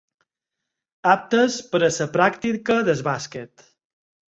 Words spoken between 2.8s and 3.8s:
del bàsquet.